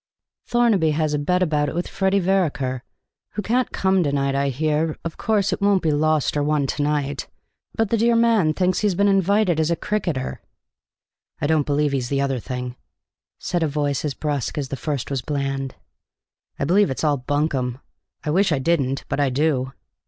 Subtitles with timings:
[0.47, 2.81] "Thornaby has a bet about it with Freddy Vereker,
[3.33, 4.97] who can't come, I hear.
[5.05, 7.27] Of course, it won't be lost or won to night.
[7.75, 10.41] But the dear man thinks he's been invited as a cricketer!"
[11.39, 12.77] "I don't believe he's the other thing,"
[13.37, 15.75] said a voice as brusque as the first was bland.
[16.57, 17.77] "I believe it's all bunkum.
[18.23, 19.71] I wish I didn't, but I do!"